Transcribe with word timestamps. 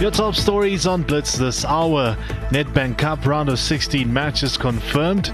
Your 0.00 0.10
top 0.10 0.34
stories 0.34 0.86
on 0.86 1.02
Blitz 1.02 1.36
this 1.36 1.64
hour. 1.64 2.16
Nedbank 2.50 2.98
Cup 2.98 3.24
round 3.24 3.48
of 3.48 3.58
16 3.58 4.12
matches 4.12 4.56
confirmed. 4.56 5.32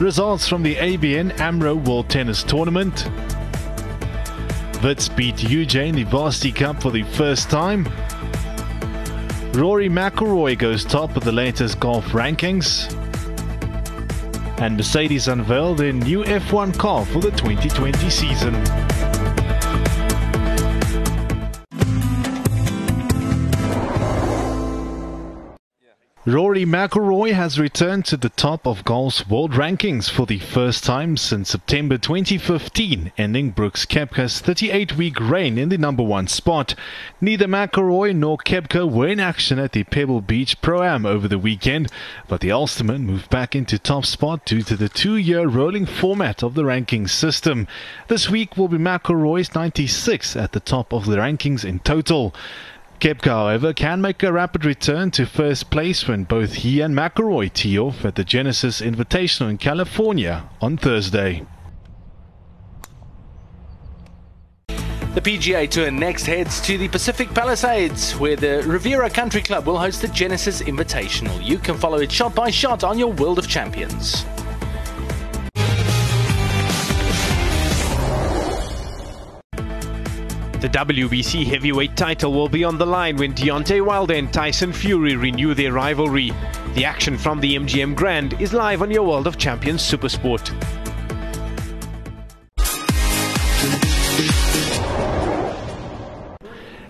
Results 0.00 0.46
from 0.46 0.62
the 0.62 0.76
ABN 0.76 1.40
AMRO 1.40 1.74
World 1.74 2.08
Tennis 2.08 2.44
Tournament. 2.44 3.10
Wits 4.82 5.08
beat 5.08 5.36
UJ 5.36 5.88
in 5.88 5.94
the 5.96 6.04
Varsity 6.04 6.52
Cup 6.52 6.80
for 6.80 6.90
the 6.90 7.02
first 7.02 7.50
time. 7.50 7.84
Rory 9.54 9.88
McIlroy 9.88 10.56
goes 10.56 10.84
top 10.84 11.16
of 11.16 11.24
the 11.24 11.32
latest 11.32 11.80
golf 11.80 12.04
rankings. 12.08 12.92
And 14.60 14.76
Mercedes 14.76 15.28
unveiled 15.28 15.78
their 15.78 15.92
new 15.92 16.22
F1 16.24 16.78
car 16.78 17.04
for 17.06 17.20
the 17.20 17.30
2020 17.32 18.08
season. 18.08 18.54
Rory 26.28 26.64
McIlroy 26.64 27.34
has 27.34 27.56
returned 27.56 28.04
to 28.06 28.16
the 28.16 28.30
top 28.30 28.66
of 28.66 28.84
golf's 28.84 29.28
world 29.28 29.52
rankings 29.52 30.10
for 30.10 30.26
the 30.26 30.40
first 30.40 30.82
time 30.82 31.16
since 31.16 31.50
September 31.50 31.98
2015, 31.98 33.12
ending 33.16 33.50
Brooks 33.50 33.86
Koepka's 33.86 34.42
38-week 34.42 35.20
reign 35.20 35.56
in 35.56 35.68
the 35.68 35.78
number 35.78 36.02
one 36.02 36.26
spot. 36.26 36.74
Neither 37.20 37.46
McIlroy 37.46 38.12
nor 38.16 38.38
Koepka 38.38 38.90
were 38.90 39.06
in 39.06 39.20
action 39.20 39.60
at 39.60 39.70
the 39.70 39.84
Pebble 39.84 40.20
Beach 40.20 40.60
Pro-Am 40.60 41.06
over 41.06 41.28
the 41.28 41.38
weekend, 41.38 41.92
but 42.26 42.40
the 42.40 42.50
Ulsterman 42.50 43.02
moved 43.02 43.30
back 43.30 43.54
into 43.54 43.78
top 43.78 44.04
spot 44.04 44.44
due 44.44 44.62
to 44.62 44.74
the 44.74 44.88
two-year 44.88 45.46
rolling 45.46 45.86
format 45.86 46.42
of 46.42 46.54
the 46.54 46.64
ranking 46.64 47.06
system. 47.06 47.68
This 48.08 48.28
week 48.28 48.56
will 48.56 48.66
be 48.66 48.78
McIlroy's 48.78 49.54
96 49.54 50.34
at 50.34 50.50
the 50.50 50.58
top 50.58 50.92
of 50.92 51.06
the 51.06 51.18
rankings 51.18 51.64
in 51.64 51.78
total. 51.78 52.34
Koepka, 53.00 53.28
however, 53.28 53.72
can 53.72 54.00
make 54.00 54.22
a 54.22 54.32
rapid 54.32 54.64
return 54.64 55.10
to 55.12 55.26
first 55.26 55.70
place 55.70 56.08
when 56.08 56.24
both 56.24 56.54
he 56.54 56.80
and 56.80 56.94
McIlroy 56.96 57.52
tee 57.52 57.78
off 57.78 58.04
at 58.04 58.14
the 58.14 58.24
Genesis 58.24 58.80
Invitational 58.80 59.50
in 59.50 59.58
California 59.58 60.48
on 60.60 60.76
Thursday. 60.76 61.44
The 64.68 65.22
PGA 65.22 65.68
Tour 65.68 65.90
next 65.90 66.26
heads 66.26 66.60
to 66.62 66.76
the 66.76 66.88
Pacific 66.88 67.32
Palisades, 67.32 68.12
where 68.18 68.36
the 68.36 68.62
Riviera 68.66 69.08
Country 69.08 69.40
Club 69.40 69.66
will 69.66 69.78
host 69.78 70.02
the 70.02 70.08
Genesis 70.08 70.62
Invitational. 70.62 71.42
You 71.44 71.58
can 71.58 71.76
follow 71.76 71.98
it 71.98 72.12
shot 72.12 72.34
by 72.34 72.50
shot 72.50 72.84
on 72.84 72.98
your 72.98 73.12
World 73.12 73.38
of 73.38 73.48
Champions. 73.48 74.26
The 80.66 80.78
WBC 80.78 81.46
heavyweight 81.46 81.96
title 81.96 82.32
will 82.32 82.48
be 82.48 82.64
on 82.64 82.76
the 82.76 82.84
line 82.84 83.16
when 83.18 83.34
Deontay 83.34 83.86
Wilder 83.86 84.14
and 84.14 84.32
Tyson 84.32 84.72
Fury 84.72 85.14
renew 85.14 85.54
their 85.54 85.72
rivalry. 85.72 86.32
The 86.74 86.84
action 86.84 87.16
from 87.16 87.38
the 87.38 87.54
MGM 87.54 87.94
Grand 87.94 88.32
is 88.40 88.52
live 88.52 88.82
on 88.82 88.90
your 88.90 89.04
World 89.04 89.28
of 89.28 89.38
Champions 89.38 89.80
Supersport. 89.80 90.85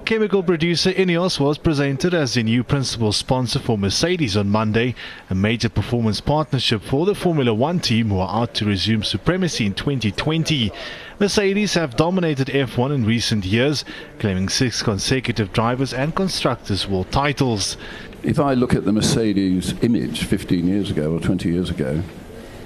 Chemical 0.07 0.45
producer 0.45 0.93
Ineos 0.93 1.41
was 1.41 1.59
presented 1.59 2.15
as 2.15 2.35
the 2.35 2.45
new 2.45 2.62
principal 2.62 3.11
sponsor 3.11 3.59
for 3.59 3.77
Mercedes 3.77 4.37
on 4.37 4.48
Monday, 4.48 4.95
a 5.29 5.35
major 5.35 5.69
performance 5.69 6.21
partnership 6.21 6.81
for 6.83 7.05
the 7.05 7.15
Formula 7.17 7.53
One 7.53 7.81
team 7.81 8.11
who 8.11 8.21
are 8.21 8.43
out 8.43 8.55
to 8.55 8.65
resume 8.65 9.03
supremacy 9.03 9.67
in 9.67 9.75
2020. 9.75 10.71
Mercedes 11.19 11.75
have 11.75 11.97
dominated 11.97 12.47
F1 12.47 12.95
in 12.95 13.05
recent 13.05 13.45
years, 13.45 13.85
claiming 14.21 14.48
six 14.48 14.81
consecutive 14.81 15.53
drivers 15.53 15.93
and 15.93 16.15
constructors' 16.15 16.87
world 16.87 17.11
titles. 17.11 17.77
If 18.23 18.39
I 18.39 18.55
look 18.55 18.77
at 18.77 18.85
the 18.85 18.93
Mercedes 18.93 19.75
image 19.83 20.23
15 20.23 20.69
years 20.69 20.89
ago 20.89 21.17
or 21.17 21.20
20 21.20 21.48
years 21.48 21.69
ago, 21.69 22.01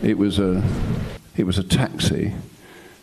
it 0.03 0.19
was 0.19 0.39
a, 0.39 0.63
it 1.39 1.45
was 1.45 1.57
a 1.57 1.65
taxi 1.65 2.35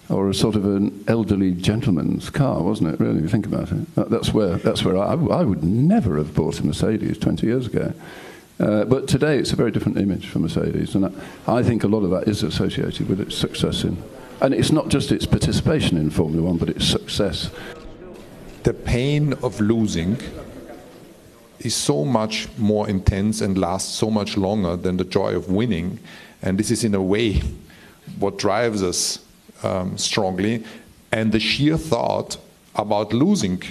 or 0.10 0.30
a 0.30 0.34
sort 0.34 0.56
of 0.56 0.66
an 0.66 1.04
elderly 1.08 1.52
gentleman's 1.52 2.30
car, 2.30 2.62
wasn't 2.62 2.94
it? 2.94 3.00
Really, 3.00 3.18
if 3.18 3.24
you 3.24 3.30
think 3.30 3.46
about 3.46 3.72
it. 3.72 4.10
That's 4.10 4.34
where, 4.34 4.56
that's 4.58 4.84
where 4.84 4.98
I, 4.98 5.14
I 5.14 5.44
would 5.44 5.64
never 5.64 6.18
have 6.18 6.34
bought 6.34 6.60
a 6.60 6.66
Mercedes 6.66 7.18
20 7.18 7.46
years 7.46 7.68
ago. 7.68 7.94
Uh, 8.60 8.86
but 8.86 9.08
today 9.08 9.38
it's 9.38 9.52
a 9.52 9.56
very 9.56 9.70
different 9.70 9.98
image 9.98 10.28
for 10.28 10.40
Mercedes, 10.40 10.96
and 10.96 11.06
I, 11.06 11.58
I 11.58 11.64
think 11.64 11.84
a 11.84 11.88
lot 11.88 12.04
of 12.04 12.10
that 12.12 12.28
is 12.28 12.42
associated 12.42 13.08
with 13.08 13.20
its 13.20 13.36
success 13.36 13.84
in. 13.84 14.02
And 14.42 14.54
it's 14.54 14.72
not 14.72 14.88
just 14.88 15.12
its 15.12 15.26
participation 15.26 15.98
in 15.98 16.10
Formula 16.10 16.48
One, 16.48 16.58
but 16.58 16.70
its 16.70 16.86
success. 16.86 17.52
The 18.64 18.74
pain 18.74 19.34
of 19.34 19.60
losing 19.60 20.18
is 21.60 21.76
so 21.76 22.06
much 22.06 22.48
more 22.58 22.88
intense 22.88 23.42
and 23.42 23.58
lasts 23.58 23.94
so 23.94 24.10
much 24.10 24.38
longer 24.38 24.76
than 24.76 24.98
the 24.98 25.04
joy 25.04 25.36
of 25.36 25.50
winning. 25.50 26.00
And 26.42 26.58
this 26.58 26.72
is, 26.72 26.84
in 26.84 26.94
a 26.96 27.02
way, 27.02 27.42
what 28.20 28.38
drives 28.38 28.84
us 28.84 29.20
um, 29.64 29.98
strongly, 29.98 30.64
and 31.12 31.32
the 31.32 31.40
sheer 31.40 31.78
thought 31.78 32.38
about 32.76 33.14
losing 33.14 33.62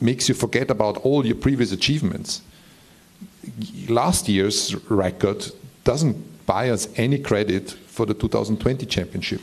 makes 0.00 0.28
you 0.28 0.34
forget 0.34 0.70
about 0.70 0.96
all 0.98 1.26
your 1.26 1.36
previous 1.36 1.72
achievements. 1.72 2.42
Last 3.88 4.28
year's 4.28 4.74
record 4.90 5.44
doesn't 5.84 6.46
buy 6.46 6.70
us 6.70 6.88
any 6.96 7.18
credit 7.18 7.70
for 7.70 8.06
the 8.06 8.14
2020 8.14 8.86
championship. 8.86 9.40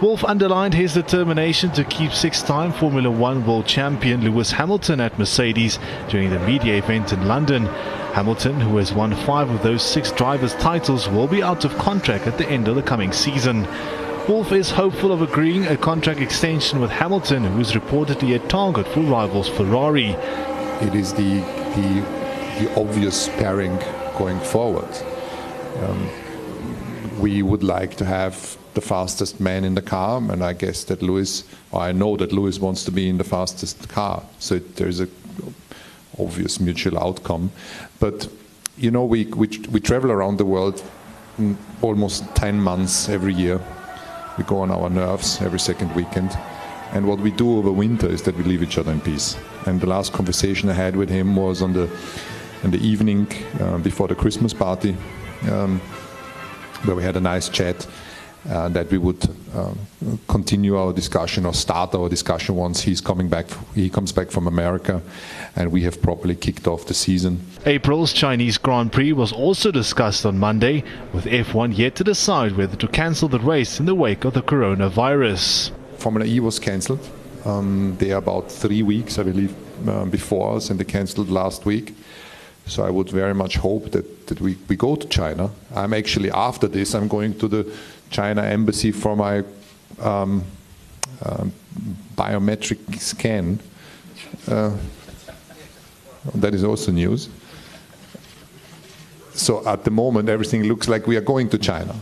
Wolff 0.00 0.24
underlined 0.24 0.74
his 0.74 0.94
determination 0.94 1.70
to 1.72 1.84
keep 1.84 2.12
six-time 2.12 2.72
Formula 2.72 3.08
One 3.08 3.46
world 3.46 3.66
champion 3.66 4.24
Lewis 4.24 4.50
Hamilton 4.50 5.00
at 5.00 5.16
Mercedes 5.16 5.78
during 6.08 6.30
the 6.30 6.40
media 6.40 6.78
event 6.78 7.12
in 7.12 7.28
London. 7.28 7.66
Hamilton, 8.12 8.60
who 8.60 8.78
has 8.78 8.92
won 8.92 9.14
five 9.14 9.48
of 9.48 9.62
those 9.62 9.80
six 9.80 10.10
drivers' 10.10 10.54
titles, 10.56 11.08
will 11.08 11.28
be 11.28 11.40
out 11.40 11.64
of 11.64 11.78
contract 11.78 12.26
at 12.26 12.36
the 12.36 12.48
end 12.48 12.66
of 12.66 12.74
the 12.74 12.82
coming 12.82 13.12
season. 13.12 13.64
Wolff 14.28 14.52
is 14.52 14.70
hopeful 14.70 15.10
of 15.10 15.20
agreeing 15.20 15.66
a 15.66 15.76
contract 15.76 16.20
extension 16.20 16.80
with 16.80 16.92
Hamilton, 16.92 17.42
who 17.42 17.58
is 17.58 17.72
reportedly 17.72 18.36
a 18.36 18.38
target 18.48 18.86
for 18.86 19.00
rivals 19.00 19.48
Ferrari. 19.48 20.10
It 20.80 20.94
is 20.94 21.12
the, 21.12 21.40
the, 21.74 22.60
the 22.60 22.80
obvious 22.80 23.28
pairing 23.30 23.76
going 24.16 24.38
forward. 24.38 24.88
Um, 25.82 26.08
we 27.18 27.42
would 27.42 27.64
like 27.64 27.96
to 27.96 28.04
have 28.04 28.56
the 28.74 28.80
fastest 28.80 29.40
man 29.40 29.64
in 29.64 29.74
the 29.74 29.82
car, 29.82 30.18
and 30.30 30.44
I 30.44 30.52
guess 30.52 30.84
that 30.84 31.02
Lewis, 31.02 31.42
I 31.74 31.90
know 31.90 32.16
that 32.16 32.32
Lewis 32.32 32.60
wants 32.60 32.84
to 32.84 32.92
be 32.92 33.08
in 33.08 33.18
the 33.18 33.24
fastest 33.24 33.88
car. 33.88 34.22
So 34.38 34.60
there's 34.60 35.00
a 35.00 35.08
obvious 36.16 36.60
mutual 36.60 36.96
outcome. 36.96 37.50
But 37.98 38.28
you 38.76 38.92
know, 38.92 39.04
we 39.04 39.24
we, 39.24 39.48
we 39.68 39.80
travel 39.80 40.12
around 40.12 40.36
the 40.36 40.44
world 40.44 40.80
almost 41.80 42.22
10 42.36 42.60
months 42.60 43.08
every 43.08 43.34
year 43.34 43.60
we 44.38 44.44
go 44.44 44.60
on 44.60 44.70
our 44.70 44.88
nerves 44.90 45.40
every 45.42 45.58
second 45.60 45.94
weekend. 45.94 46.36
And 46.92 47.06
what 47.06 47.18
we 47.18 47.30
do 47.30 47.58
over 47.58 47.72
winter 47.72 48.06
is 48.06 48.22
that 48.22 48.36
we 48.36 48.44
leave 48.44 48.62
each 48.62 48.78
other 48.78 48.92
in 48.92 49.00
peace. 49.00 49.36
And 49.66 49.80
the 49.80 49.86
last 49.86 50.12
conversation 50.12 50.68
I 50.68 50.74
had 50.74 50.94
with 50.94 51.08
him 51.08 51.36
was 51.36 51.62
on 51.62 51.72
the, 51.72 51.88
in 52.62 52.70
the 52.70 52.78
evening 52.78 53.26
uh, 53.60 53.78
before 53.78 54.08
the 54.08 54.14
Christmas 54.14 54.52
party, 54.52 54.96
um, 55.50 55.80
where 56.84 56.94
we 56.94 57.02
had 57.02 57.16
a 57.16 57.20
nice 57.20 57.48
chat. 57.48 57.86
Uh, 58.50 58.68
that 58.68 58.90
we 58.90 58.98
would 58.98 59.24
uh, 59.54 59.72
continue 60.26 60.76
our 60.76 60.92
discussion 60.92 61.46
or 61.46 61.54
start 61.54 61.94
our 61.94 62.08
discussion 62.08 62.56
once 62.56 62.80
he's 62.80 63.00
coming 63.00 63.28
back. 63.28 63.46
He 63.72 63.88
comes 63.88 64.10
back 64.10 64.32
from 64.32 64.48
America, 64.48 65.00
and 65.54 65.70
we 65.70 65.82
have 65.82 66.02
properly 66.02 66.34
kicked 66.34 66.66
off 66.66 66.86
the 66.86 66.94
season. 66.94 67.40
April's 67.66 68.12
Chinese 68.12 68.58
Grand 68.58 68.90
Prix 68.90 69.12
was 69.12 69.32
also 69.32 69.70
discussed 69.70 70.26
on 70.26 70.38
Monday, 70.38 70.82
with 71.12 71.26
F1 71.26 71.78
yet 71.78 71.94
to 71.94 72.02
decide 72.02 72.56
whether 72.56 72.74
to 72.74 72.88
cancel 72.88 73.28
the 73.28 73.38
race 73.38 73.78
in 73.78 73.86
the 73.86 73.94
wake 73.94 74.24
of 74.24 74.34
the 74.34 74.42
coronavirus. 74.42 75.70
Formula 75.98 76.26
E 76.26 76.40
was 76.40 76.58
cancelled. 76.58 77.08
Um, 77.44 77.96
they 78.00 78.10
are 78.10 78.18
about 78.18 78.50
three 78.50 78.82
weeks, 78.82 79.20
I 79.20 79.22
believe, 79.22 79.54
uh, 79.88 80.04
before 80.06 80.56
us, 80.56 80.68
and 80.68 80.80
they 80.80 80.84
cancelled 80.84 81.30
last 81.30 81.64
week. 81.64 81.94
So 82.66 82.84
I 82.84 82.90
would 82.90 83.10
very 83.10 83.34
much 83.34 83.56
hope 83.56 83.90
that, 83.90 84.26
that 84.28 84.40
we, 84.40 84.56
we 84.68 84.76
go 84.76 84.96
to 84.96 85.08
China. 85.08 85.50
I'm 85.74 85.92
actually, 85.92 86.30
after 86.30 86.68
this, 86.68 86.94
I'm 86.94 87.08
going 87.08 87.38
to 87.38 87.48
the 87.48 87.72
China 88.10 88.42
embassy 88.42 88.92
for 88.92 89.16
my 89.16 89.44
um, 90.00 90.44
uh, 91.24 91.44
biometric 92.16 93.00
scan. 93.00 93.58
Uh, 94.48 94.76
that 96.34 96.54
is 96.54 96.64
also 96.64 96.92
news. 96.92 97.28
So 99.34 99.66
at 99.66 99.84
the 99.84 99.90
moment, 99.90 100.28
everything 100.28 100.64
looks 100.64 100.88
like 100.88 101.06
we 101.06 101.16
are 101.16 101.22
going 101.22 101.48
to 101.50 101.58
China. 101.58 101.94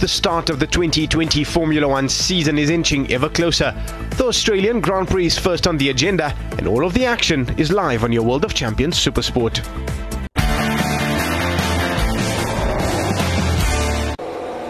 The 0.00 0.08
start 0.08 0.50
of 0.50 0.58
the 0.58 0.66
2020 0.66 1.44
Formula 1.44 1.86
One 1.86 2.08
season 2.08 2.58
is 2.58 2.68
inching 2.68 3.10
ever 3.12 3.28
closer. 3.28 3.72
The 4.16 4.26
Australian 4.26 4.80
Grand 4.80 5.08
Prix 5.08 5.26
is 5.26 5.38
first 5.38 5.68
on 5.68 5.78
the 5.78 5.90
agenda, 5.90 6.34
and 6.58 6.66
all 6.66 6.84
of 6.84 6.94
the 6.94 7.04
action 7.06 7.48
is 7.56 7.70
live 7.70 8.02
on 8.02 8.12
your 8.12 8.24
World 8.24 8.44
of 8.44 8.54
Champions 8.54 8.96
Supersport. 8.96 9.64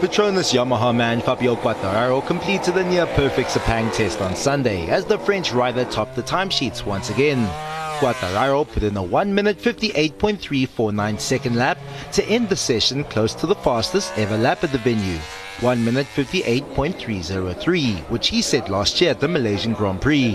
Petronas 0.01 0.53
Yamaha 0.53 0.95
man 0.95 1.23
Fabio 1.23 1.57
Quartararo 1.57 2.25
completed 2.27 2.77
a 2.77 2.85
near-perfect 2.85 3.49
Sepang 3.49 3.93
test 3.95 4.21
on 4.21 4.37
Sunday 4.37 4.87
as 4.89 5.07
the 5.07 5.19
French 5.19 5.53
rider 5.53 5.87
topped 5.87 6.15
the 6.15 6.23
timesheets 6.23 6.85
once 6.85 7.09
again. 7.09 7.74
Quartararo 8.01 8.67
put 8.67 8.83
in 8.83 8.97
a 8.97 9.03
1 9.03 9.35
minute 9.35 9.59
58.349 9.59 11.21
second 11.21 11.57
lap 11.57 11.79
to 12.13 12.25
end 12.25 12.49
the 12.49 12.57
session 12.57 13.05
close 13.05 13.35
to 13.35 13.47
the 13.47 13.55
fastest 13.55 14.13
ever 14.17 14.37
lap 14.37 14.65
at 14.65 14.73
the 14.73 14.79
venue. 14.79 15.19
1 15.61 15.85
minute 15.85 16.07
58.303, 16.15 17.99
which 18.11 18.29
he 18.29 18.43
set 18.43 18.69
last 18.69 19.01
year 19.01 19.13
at 19.13 19.21
the 19.21 19.29
Malaysian 19.29 19.73
Grand 19.73 20.01
Prix. 20.01 20.33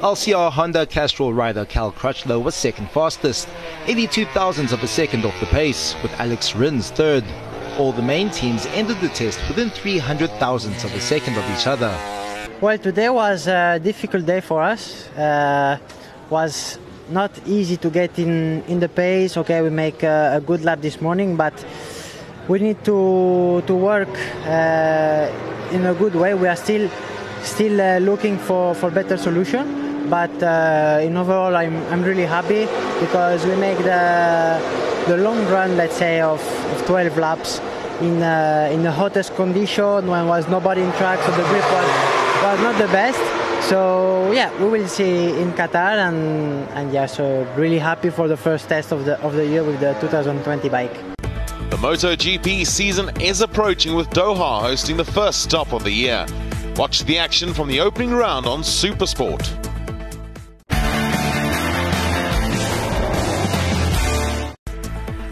LCR 0.00 0.52
Honda 0.52 0.84
Castrol 0.86 1.32
rider 1.32 1.64
Cal 1.64 1.90
Crutchlow 1.90 2.42
was 2.42 2.54
second 2.54 2.90
fastest, 2.90 3.48
82 3.86 4.26
thousandths 4.26 4.72
of 4.72 4.82
a 4.82 4.86
second 4.86 5.24
off 5.24 5.40
the 5.40 5.46
pace, 5.46 5.94
with 6.02 6.12
Alex 6.20 6.54
Rins 6.54 6.90
third. 6.90 7.24
All 7.78 7.92
the 7.92 8.02
main 8.02 8.30
teams 8.30 8.66
ended 8.66 9.00
the 9.00 9.08
test 9.08 9.40
within 9.48 9.70
300 9.70 10.30
thousandths 10.32 10.84
of 10.84 10.94
a 10.94 11.00
second 11.00 11.36
of 11.38 11.44
each 11.58 11.66
other. 11.66 11.90
Well, 12.60 12.76
today 12.76 13.08
was 13.08 13.46
a 13.46 13.80
difficult 13.82 14.26
day 14.26 14.40
for 14.40 14.62
us. 14.62 15.08
Uh, 15.10 15.78
was 16.28 16.78
not 17.10 17.30
easy 17.46 17.76
to 17.76 17.90
get 17.90 18.18
in 18.18 18.62
in 18.68 18.80
the 18.80 18.88
pace. 18.88 19.36
Okay, 19.36 19.62
we 19.62 19.70
make 19.70 20.02
a, 20.02 20.36
a 20.36 20.40
good 20.40 20.64
lap 20.64 20.80
this 20.80 21.00
morning, 21.00 21.36
but 21.36 21.54
we 22.48 22.58
need 22.58 22.84
to 22.84 23.62
to 23.66 23.74
work 23.74 24.14
uh, 24.46 25.30
in 25.72 25.86
a 25.86 25.94
good 25.94 26.14
way. 26.14 26.34
We 26.34 26.48
are 26.48 26.56
still 26.56 26.90
still 27.42 27.80
uh, 27.80 27.98
looking 27.98 28.38
for 28.38 28.74
for 28.74 28.90
better 28.90 29.16
solution 29.16 29.88
but 30.08 30.42
uh, 30.42 31.00
in 31.02 31.16
overall 31.16 31.54
I'm, 31.54 31.76
I'm 31.92 32.02
really 32.02 32.24
happy 32.24 32.66
because 33.00 33.44
we 33.44 33.54
make 33.56 33.78
the 33.78 34.60
the 35.06 35.16
long 35.16 35.44
run 35.46 35.76
let's 35.76 35.96
say 35.96 36.20
of, 36.20 36.40
of 36.72 36.86
12 36.86 37.18
laps 37.18 37.60
in 38.00 38.22
uh, 38.22 38.70
in 38.72 38.82
the 38.82 38.92
hottest 38.92 39.34
condition 39.36 40.06
when 40.06 40.26
was 40.26 40.48
nobody 40.48 40.82
in 40.82 40.92
track 40.92 41.20
so 41.20 41.30
the 41.32 41.44
grip 41.48 41.64
was 41.72 41.88
was 42.42 42.60
not 42.60 42.78
the 42.78 42.88
best 42.88 43.37
so 43.68 44.32
yeah 44.32 44.50
we 44.62 44.68
will 44.70 44.88
see 44.88 45.38
in 45.42 45.52
Qatar 45.52 45.98
and 46.08 46.66
and 46.70 46.90
yeah 46.90 47.04
so 47.04 47.44
really 47.54 47.78
happy 47.78 48.08
for 48.08 48.26
the 48.26 48.36
first 48.36 48.66
test 48.66 48.92
of 48.92 49.04
the 49.04 49.20
of 49.20 49.34
the 49.34 49.46
year 49.46 49.62
with 49.62 49.78
the 49.80 49.92
2020 50.00 50.68
bike 50.70 50.94
the 51.68 51.76
MotoGP 51.76 52.66
season 52.66 53.10
is 53.20 53.42
approaching 53.42 53.94
with 53.94 54.08
Doha 54.08 54.62
hosting 54.62 54.96
the 54.96 55.04
first 55.04 55.42
stop 55.42 55.74
of 55.74 55.84
the 55.84 55.90
year. 55.90 56.24
Watch 56.76 57.04
the 57.04 57.18
action 57.18 57.52
from 57.52 57.68
the 57.68 57.78
opening 57.78 58.14
round 58.14 58.46
on 58.46 58.62
Supersport. 58.62 59.44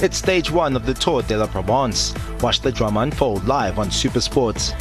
It's 0.02 0.18
stage 0.18 0.50
one 0.50 0.76
of 0.76 0.84
the 0.84 0.92
Tour 0.92 1.22
de 1.22 1.38
la 1.38 1.46
Provence. 1.46 2.12
Watch 2.42 2.60
the 2.60 2.70
drama 2.70 3.00
unfold 3.00 3.46
live 3.46 3.78
on 3.78 3.88
Supersports. 3.88 4.74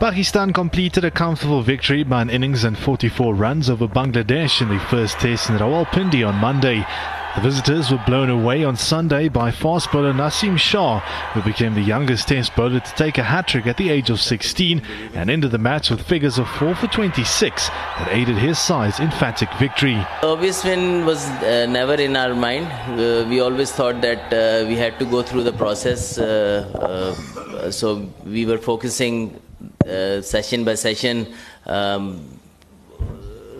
Pakistan 0.00 0.50
completed 0.54 1.04
a 1.04 1.10
comfortable 1.10 1.60
victory 1.60 2.04
by 2.04 2.22
an 2.22 2.30
innings 2.30 2.64
and 2.64 2.78
44 2.78 3.34
runs 3.34 3.68
over 3.68 3.86
Bangladesh 3.86 4.62
in 4.62 4.70
the 4.70 4.78
first 4.78 5.18
test 5.18 5.50
in 5.50 5.58
Rawalpindi 5.58 6.26
on 6.26 6.36
Monday. 6.36 6.86
The 7.34 7.42
visitors 7.42 7.90
were 7.90 8.02
blown 8.06 8.30
away 8.30 8.64
on 8.64 8.76
Sunday 8.76 9.28
by 9.28 9.50
fast 9.50 9.92
bowler 9.92 10.14
Naseem 10.14 10.58
Shah, 10.58 11.00
who 11.34 11.42
became 11.42 11.74
the 11.74 11.82
youngest 11.82 12.28
test 12.28 12.56
bowler 12.56 12.80
to 12.80 12.94
take 12.94 13.18
a 13.18 13.22
hat-trick 13.22 13.66
at 13.66 13.76
the 13.76 13.90
age 13.90 14.08
of 14.08 14.22
16 14.22 14.80
and 15.12 15.28
ended 15.28 15.50
the 15.50 15.58
match 15.58 15.90
with 15.90 16.00
figures 16.00 16.38
of 16.38 16.48
4 16.48 16.74
for 16.76 16.86
26 16.86 17.68
that 17.68 18.08
aided 18.10 18.36
his 18.38 18.58
side's 18.58 19.00
emphatic 19.00 19.52
victory. 19.58 20.02
Obvious 20.22 20.64
win 20.64 21.04
was 21.04 21.26
uh, 21.26 21.66
never 21.68 21.94
in 21.94 22.16
our 22.16 22.34
mind. 22.34 22.66
Uh, 22.98 23.26
we 23.28 23.40
always 23.40 23.70
thought 23.70 24.00
that 24.00 24.32
uh, 24.32 24.66
we 24.66 24.76
had 24.76 24.98
to 24.98 25.04
go 25.04 25.22
through 25.22 25.42
the 25.42 25.52
process. 25.52 26.16
Uh, 26.16 27.14
uh, 27.54 27.70
so 27.70 28.08
we 28.24 28.46
were 28.46 28.56
focusing 28.56 29.38
uh, 29.86 30.20
session 30.20 30.62
by 30.64 30.74
session. 30.74 31.26
Um, 31.64 32.38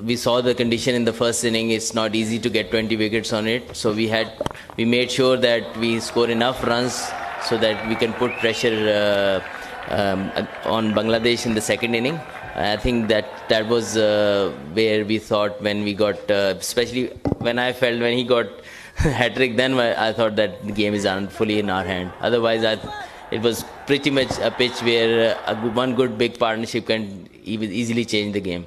we 0.02 0.16
saw 0.16 0.40
the 0.40 0.54
condition 0.54 0.94
in 0.94 1.04
the 1.04 1.12
first 1.12 1.44
inning. 1.44 1.70
It's 1.70 1.94
not 1.94 2.14
easy 2.14 2.38
to 2.38 2.50
get 2.50 2.70
20 2.70 2.96
wickets 2.96 3.32
on 3.32 3.46
it. 3.46 3.74
So 3.74 3.92
we 3.92 4.06
had 4.08 4.32
we 4.76 4.84
made 4.84 5.10
sure 5.10 5.36
that 5.38 5.76
we 5.78 5.98
score 6.00 6.28
enough 6.28 6.62
runs 6.64 7.10
so 7.42 7.56
that 7.58 7.88
we 7.88 7.94
can 7.94 8.12
put 8.12 8.32
pressure 8.32 9.42
uh, 9.88 9.94
um, 9.94 10.30
on 10.64 10.92
Bangladesh 10.92 11.46
in 11.46 11.54
the 11.54 11.60
second 11.60 11.94
inning. 11.94 12.20
I 12.54 12.76
think 12.76 13.08
that 13.08 13.48
that 13.48 13.68
was 13.68 13.96
uh, 13.96 14.52
where 14.74 15.04
we 15.04 15.18
thought 15.18 15.62
when 15.62 15.84
we 15.84 15.94
got, 15.94 16.30
uh, 16.30 16.54
especially 16.58 17.06
when 17.38 17.58
I 17.58 17.72
felt 17.72 17.98
when 18.00 18.16
he 18.18 18.24
got 18.24 18.46
hat 18.96 19.36
trick, 19.36 19.56
then 19.56 19.80
I 19.80 20.12
thought 20.12 20.36
that 20.36 20.66
the 20.66 20.72
game 20.72 20.92
is 20.92 21.08
fully 21.30 21.60
in 21.60 21.70
our 21.70 21.84
hand. 21.84 22.12
Otherwise, 22.20 22.64
I, 22.64 22.78
it 23.30 23.40
was 23.40 23.64
pretty 23.86 24.10
much 24.10 24.38
a 24.40 24.50
pitch 24.50 24.82
where 24.82 25.36
uh, 25.46 25.54
one 25.70 25.94
good 25.94 26.18
big 26.18 26.38
partnership 26.38 26.86
can 26.86 27.28
easily 27.44 28.04
change 28.04 28.32
the 28.32 28.40
game. 28.40 28.66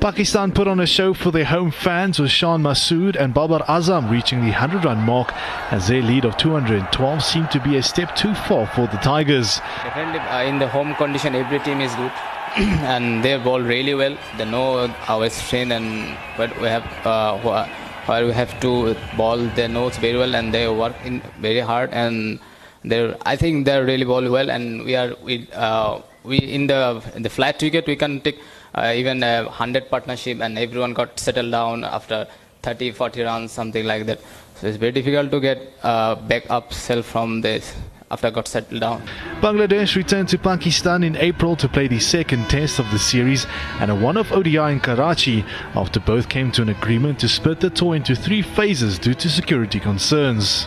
Pakistan 0.00 0.50
put 0.50 0.66
on 0.66 0.80
a 0.80 0.86
show 0.86 1.12
for 1.12 1.30
their 1.30 1.44
home 1.44 1.70
fans 1.70 2.18
with 2.18 2.30
Shan 2.30 2.62
Masood 2.62 3.16
and 3.16 3.34
Babar 3.34 3.60
Azam 3.64 4.10
reaching 4.10 4.40
the 4.40 4.50
100 4.50 4.86
run 4.86 4.98
mark 4.98 5.30
as 5.70 5.88
their 5.88 6.00
lead 6.00 6.24
of 6.24 6.38
212 6.38 7.22
seemed 7.22 7.50
to 7.50 7.60
be 7.60 7.76
a 7.76 7.82
step 7.82 8.16
too 8.16 8.34
far 8.34 8.66
for 8.68 8.86
the 8.86 8.96
Tigers. 8.98 9.58
Definitely 9.82 10.20
uh, 10.20 10.42
in 10.44 10.58
the 10.58 10.68
home 10.68 10.94
condition 10.94 11.34
every 11.34 11.58
team 11.58 11.82
is 11.82 11.94
good 11.96 12.12
and 12.56 13.22
they 13.22 13.36
ball 13.36 13.60
really 13.60 13.94
well. 13.94 14.16
They 14.38 14.46
know 14.46 14.88
our 15.06 15.28
strength 15.28 15.72
and 15.72 16.16
what 16.36 16.58
we 16.62 16.68
have 16.68 17.06
uh, 17.06 17.68
where 18.06 18.26
we 18.26 18.32
have 18.32 18.58
to 18.60 18.96
ball 19.18 19.36
they 19.36 19.68
know 19.68 19.90
very 19.90 20.16
well 20.16 20.34
and 20.34 20.54
they 20.54 20.66
work 20.66 20.96
in 21.04 21.20
very 21.40 21.60
hard 21.60 21.90
and 21.92 22.40
they 22.84 23.14
I 23.24 23.36
think 23.36 23.66
they're 23.66 23.84
really 23.84 24.04
ball 24.04 24.28
well 24.30 24.50
and 24.50 24.84
we 24.84 24.96
are 24.96 25.14
we, 25.22 25.48
uh, 25.52 26.00
we 26.24 26.38
in 26.38 26.66
the 26.66 27.02
in 27.14 27.22
the 27.22 27.30
flat 27.30 27.60
wicket 27.62 27.86
we 27.86 27.96
can 27.96 28.20
take 28.20 28.38
uh, 28.74 28.92
even 28.94 29.22
a 29.22 29.44
100 29.44 29.90
partnership 29.90 30.40
and 30.40 30.58
everyone 30.58 30.94
got 30.94 31.18
settled 31.18 31.50
down 31.50 31.84
after 31.84 32.26
30 32.62 32.92
40 32.92 33.22
rounds 33.22 33.52
something 33.52 33.84
like 33.84 34.06
that 34.06 34.20
so 34.56 34.66
it's 34.66 34.76
very 34.76 34.92
difficult 34.92 35.30
to 35.30 35.40
get 35.40 35.72
uh, 35.82 36.14
back 36.14 36.50
up 36.50 36.72
self 36.72 37.06
from 37.06 37.40
this 37.40 37.74
after 38.10 38.26
I 38.26 38.30
got 38.30 38.48
settled 38.48 38.80
down. 38.80 39.02
Bangladesh 39.40 39.94
returned 39.94 40.28
to 40.30 40.38
Pakistan 40.38 41.04
in 41.04 41.16
April 41.16 41.54
to 41.56 41.68
play 41.68 41.86
the 41.86 42.00
second 42.00 42.50
test 42.50 42.80
of 42.80 42.90
the 42.90 42.98
series 42.98 43.46
and 43.78 43.90
a 43.90 43.94
one-off 43.94 44.32
ODI 44.32 44.56
in 44.56 44.80
Karachi 44.80 45.44
after 45.76 46.00
both 46.00 46.28
came 46.28 46.50
to 46.52 46.62
an 46.62 46.70
agreement 46.70 47.20
to 47.20 47.28
split 47.28 47.60
the 47.60 47.70
tour 47.70 47.94
into 47.94 48.16
three 48.16 48.42
phases 48.42 48.98
due 48.98 49.14
to 49.14 49.30
security 49.30 49.78
concerns. 49.78 50.66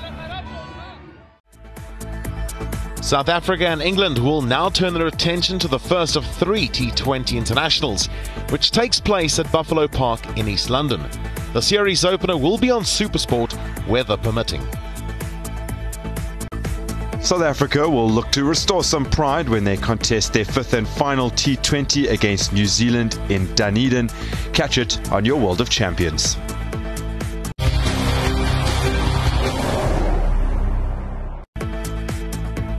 South 3.03 3.27
Africa 3.27 3.67
and 3.67 3.81
England 3.81 4.17
will 4.17 4.41
now 4.41 4.69
turn 4.69 4.93
their 4.93 5.07
attention 5.07 5.59
to 5.59 5.67
the 5.67 5.77
first 5.77 6.15
of 6.15 6.25
three 6.25 6.69
T20 6.69 7.37
internationals, 7.37 8.07
which 8.49 8.71
takes 8.71 8.97
place 8.97 9.39
at 9.39 9.51
Buffalo 9.51 9.89
Park 9.89 10.21
in 10.37 10.47
East 10.47 10.69
London. 10.69 11.05
The 11.51 11.61
series 11.61 12.05
opener 12.05 12.37
will 12.37 12.57
be 12.57 12.71
on 12.71 12.83
Supersport, 12.83 13.57
weather 13.89 14.15
permitting. 14.15 14.65
South 17.21 17.41
Africa 17.41 17.87
will 17.89 18.09
look 18.09 18.31
to 18.31 18.45
restore 18.45 18.85
some 18.85 19.03
pride 19.03 19.49
when 19.49 19.65
they 19.65 19.75
contest 19.75 20.31
their 20.31 20.45
fifth 20.45 20.73
and 20.73 20.87
final 20.87 21.29
T20 21.29 22.09
against 22.09 22.53
New 22.53 22.65
Zealand 22.65 23.19
in 23.27 23.53
Dunedin. 23.55 24.09
Catch 24.53 24.77
it 24.77 25.11
on 25.11 25.25
your 25.25 25.41
World 25.41 25.59
of 25.59 25.69
Champions. 25.69 26.37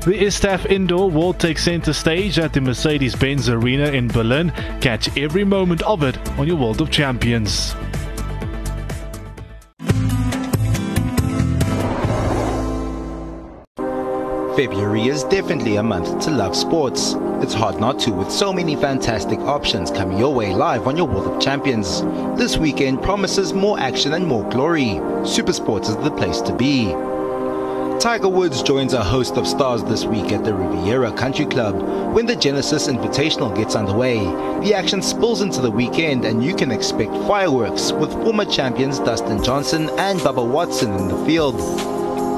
The 0.04 0.12
ISTAF 0.12 0.66
Indoor 0.66 1.11
World 1.11 1.40
take 1.40 1.58
center 1.58 1.94
stage 1.94 2.38
at 2.38 2.52
the 2.52 2.61
Mercedes 2.61 3.16
Benz 3.16 3.49
Arena 3.49 3.84
in 3.84 4.08
Berlin. 4.08 4.50
Catch 4.82 5.16
every 5.16 5.44
moment 5.44 5.80
of 5.80 6.02
it 6.02 6.18
on 6.38 6.46
your 6.46 6.56
World 6.56 6.82
of 6.82 6.90
Champions. 6.90 7.73
February 14.54 15.08
is 15.08 15.25
definitely 15.25 15.76
a 15.76 15.82
month 15.82 16.23
to 16.26 16.30
love 16.30 16.54
sports. 16.54 17.14
It's 17.42 17.54
hard 17.54 17.80
not 17.80 17.99
to 18.00 18.11
with 18.11 18.30
so 18.30 18.52
many 18.52 18.76
fantastic 18.76 19.38
options 19.38 19.90
coming 19.90 20.18
your 20.18 20.34
way 20.34 20.52
live 20.52 20.87
on 20.87 20.99
your 20.99 21.06
World 21.06 21.34
of 21.34 21.40
Champions. 21.40 22.02
This 22.38 22.58
weekend 22.58 23.02
promises 23.02 23.54
more 23.54 23.80
action 23.80 24.12
and 24.12 24.26
more 24.26 24.46
glory. 24.50 25.00
Supersports 25.25 25.88
is 25.88 25.96
the 25.96 26.11
place 26.11 26.42
to 26.42 26.54
be. 26.54 26.94
Tiger 28.04 28.28
Woods 28.28 28.62
joins 28.62 28.92
a 28.92 29.02
host 29.02 29.38
of 29.38 29.46
stars 29.46 29.82
this 29.82 30.04
week 30.04 30.30
at 30.30 30.44
the 30.44 30.52
Riviera 30.52 31.11
Country 31.11 31.46
Club 31.46 32.14
when 32.14 32.26
the 32.26 32.37
Genesis 32.37 32.87
Invitational 32.87 33.56
gets 33.56 33.75
underway. 33.75 34.18
The 34.61 34.75
action 34.75 35.00
spills 35.00 35.40
into 35.40 35.62
the 35.62 35.70
weekend 35.70 36.26
and 36.26 36.44
you 36.44 36.54
can 36.54 36.70
expect 36.70 37.12
fireworks 37.26 37.92
with 37.92 38.12
former 38.12 38.44
champions 38.44 38.99
Dustin 38.99 39.42
Johnson 39.42 39.88
and 39.99 40.20
Bubba 40.20 40.46
Watson 40.46 40.92
in 40.92 41.08
the 41.08 41.25
field. 41.25 41.58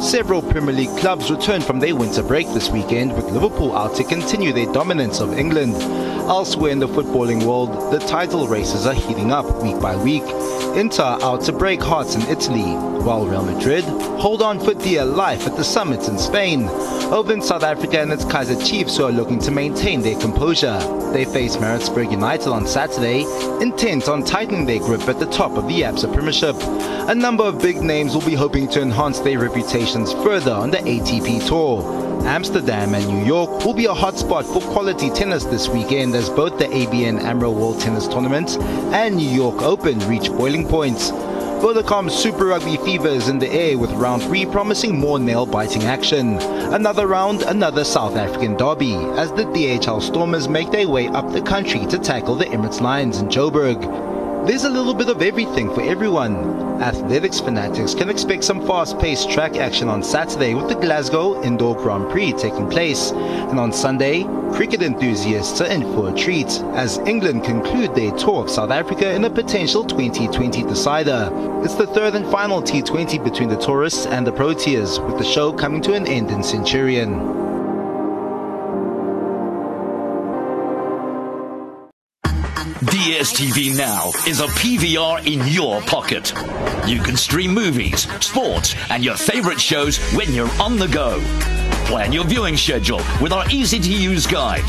Several 0.00 0.40
Premier 0.40 0.73
League 0.73 0.96
clubs 0.99 1.32
returned 1.32 1.64
from 1.64 1.80
their 1.80 1.96
winter 1.96 2.23
break 2.23 2.46
this 2.54 2.70
weekend, 2.70 3.16
with 3.16 3.28
Liverpool 3.32 3.76
out 3.76 3.96
to 3.96 4.04
continue 4.04 4.52
their 4.52 4.73
dominance 4.73 5.18
of 5.18 5.37
England. 5.37 5.75
Elsewhere 6.30 6.70
in 6.70 6.78
the 6.78 6.87
footballing 6.87 7.44
world, 7.44 7.92
the 7.92 7.99
title 8.06 8.46
races 8.46 8.87
are 8.87 8.94
heating 8.94 9.32
up 9.32 9.46
week 9.64 9.80
by 9.80 9.96
week. 9.96 10.23
Inter 10.76 11.18
out 11.23 11.40
to 11.40 11.52
break 11.52 11.82
hearts 11.82 12.14
in 12.14 12.23
Italy, 12.23 12.96
while 13.06 13.25
Real 13.25 13.44
Madrid 13.44 13.84
hold 14.18 14.42
on 14.42 14.58
for 14.58 14.75
dear 14.75 15.04
life 15.04 15.46
at 15.46 15.56
the 15.56 15.62
summits 15.62 16.08
in 16.08 16.18
Spain. 16.18 16.64
Over 17.12 17.32
in 17.32 17.40
South 17.40 17.62
Africa 17.62 18.00
and 18.00 18.12
its 18.12 18.25
Kaiser 18.25 18.60
Chiefs 18.60 18.96
who 18.96 19.04
are 19.04 19.12
looking 19.12 19.38
to 19.40 19.52
maintain 19.52 20.02
their 20.02 20.18
composure. 20.18 20.76
They 21.12 21.25
face 21.25 21.56
Maritzburg 21.56 22.10
United 22.10 22.48
on 22.48 22.66
Saturday, 22.66 23.22
intent 23.62 24.08
on 24.08 24.25
tightening 24.25 24.66
their 24.66 24.80
grip 24.80 25.02
at 25.08 25.20
the 25.20 25.26
top 25.26 25.52
of 25.52 25.68
the 25.68 25.82
ABSA 25.82 26.12
Premiership. 26.12 26.56
A 27.08 27.14
number 27.14 27.44
of 27.44 27.62
big 27.62 27.80
names 27.80 28.12
will 28.12 28.26
be 28.26 28.34
hoping 28.34 28.66
to 28.70 28.82
enhance 28.82 29.20
their 29.20 29.38
reputations 29.38 30.12
further 30.12 30.50
on 30.50 30.72
the 30.72 30.78
ATP 30.78 31.46
Tour. 31.46 31.84
Amsterdam 32.26 32.92
and 32.96 33.06
New 33.06 33.25
York 33.25 33.64
will 33.64 33.75
be 33.75 33.86
a 33.86 33.94
hotspot 33.94 34.44
for 34.52 34.60
quality 34.72 35.10
tennis 35.10 35.44
this 35.44 35.68
weekend 35.68 36.16
as 36.16 36.28
both 36.28 36.58
the 36.58 36.64
ABN 36.64 37.22
AMRO 37.22 37.52
World 37.52 37.80
Tennis 37.80 38.08
Tournament 38.08 38.58
and 38.92 39.14
New 39.14 39.30
York 39.30 39.62
Open 39.62 40.00
reach 40.08 40.28
boiling 40.30 40.66
points. 40.66 41.12
Vodacom 41.66 42.08
Super 42.08 42.44
Rugby 42.44 42.76
fever 42.76 43.08
is 43.08 43.28
in 43.28 43.40
the 43.40 43.50
air 43.50 43.76
with 43.76 43.90
round 43.90 44.23
3 44.23 44.46
promising 44.46 45.00
more 45.00 45.18
nail-biting 45.18 45.82
action. 45.82 46.35
Another 46.73 47.08
round, 47.08 47.42
another 47.42 47.82
South 47.82 48.14
African 48.14 48.56
derby 48.56 48.94
as 48.94 49.32
the 49.32 49.46
DHL 49.46 50.00
Stormers 50.00 50.49
make 50.49 50.70
their 50.70 50.88
way 50.88 51.08
up 51.08 51.32
the 51.32 51.42
country 51.42 51.85
to 51.87 51.99
tackle 51.99 52.37
the 52.37 52.44
Emirates 52.44 52.80
Lions 52.80 53.18
in 53.18 53.26
Joburg. 53.26 53.82
There's 54.47 54.62
a 54.62 54.71
little 54.71 54.95
bit 54.95 55.09
of 55.09 55.23
everything 55.23 55.75
for 55.75 55.83
everyone. 55.83 56.37
Athletics 56.81 57.41
fanatics 57.41 57.97
can 57.97 58.09
expect 58.09 58.45
some 58.45 58.65
fast-paced 58.65 59.29
track 59.29 59.57
action 59.57 59.88
on 59.88 60.05
Saturday 60.05 60.55
with 60.55 60.69
the 60.69 60.76
Glasgow 60.76 61.43
Indoor 61.43 61.75
Grand 61.75 62.09
Prix 62.12 62.33
taking 62.35 62.71
place. 62.71 63.11
And 63.11 63.59
on 63.59 63.73
Sunday, 63.73 64.23
cricket 64.53 64.83
enthusiasts 64.83 65.61
are 65.61 65.67
in 65.67 65.83
for 65.95 66.11
a 66.11 66.17
treat 66.17 66.47
as 66.75 66.99
England 66.99 67.43
conclude 67.43 67.97
their 67.97 68.12
tour 68.12 68.45
of 68.45 68.49
South 68.49 68.71
Africa 68.71 69.12
in 69.12 69.25
a 69.25 69.31
potential 69.31 69.83
2020 69.83 70.62
decider. 70.62 71.29
It's 71.65 71.75
the 71.75 71.88
third 71.88 72.15
and 72.15 72.25
final 72.31 72.62
T20 72.62 73.25
between 73.25 73.49
the 73.49 73.57
tourists 73.57 74.07
and 74.07 74.25
the 74.25 74.33
Proteas, 74.33 75.05
with 75.05 75.19
the 75.19 75.25
show 75.25 75.53
coming 75.53 75.83
to 75.83 75.95
an 75.95 76.07
end 76.07 76.31
in 76.31 76.45
Centurion. 76.45 77.46
DSTV 82.66 83.76
Now 83.76 84.08
is 84.26 84.40
a 84.40 84.46
PVR 84.49 85.25
in 85.25 85.46
your 85.46 85.80
pocket. 85.82 86.32
You 86.87 87.00
can 87.00 87.16
stream 87.16 87.54
movies, 87.54 88.11
sports, 88.20 88.75
and 88.90 89.04
your 89.04 89.16
favorite 89.16 89.61
shows 89.61 89.99
when 90.14 90.32
you're 90.32 90.50
on 90.61 90.76
the 90.76 90.88
go. 90.88 91.20
Plan 91.87 92.12
your 92.12 92.25
viewing 92.25 92.56
schedule 92.56 93.00
with 93.23 93.32
our 93.32 93.49
easy 93.50 93.78
to 93.78 93.92
use 93.92 94.26
guide. 94.26 94.64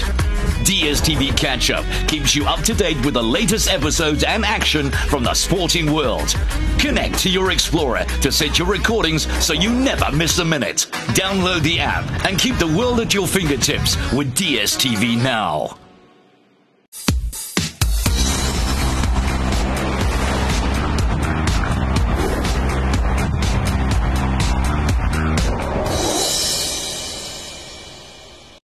DSTV 0.64 1.36
Catch 1.36 1.72
Up 1.72 1.86
keeps 2.08 2.36
you 2.36 2.46
up 2.46 2.62
to 2.66 2.76
date 2.76 3.04
with 3.04 3.16
the 3.16 3.24
latest 3.24 3.68
episodes 3.68 4.24
and 4.24 4.46
action 4.46 4.92
from 4.92 5.24
the 5.24 5.34
sporting 5.34 5.92
world. 5.92 6.36
Connect 6.78 7.18
to 7.20 7.30
your 7.30 7.50
Explora 7.50 8.06
to 8.22 8.32
set 8.32 8.60
your 8.60 8.68
recordings 8.68 9.26
so 9.44 9.54
you 9.54 9.74
never 9.74 10.12
miss 10.16 10.38
a 10.38 10.46
minute. 10.46 10.88
Download 11.16 11.62
the 11.62 11.80
app 11.80 12.06
and 12.26 12.38
keep 12.38 12.58
the 12.58 12.78
world 12.78 13.00
at 13.00 13.14
your 13.14 13.28
fingertips 13.28 13.96
with 14.14 14.36
DSTV 14.36 15.22
Now. 15.22 15.78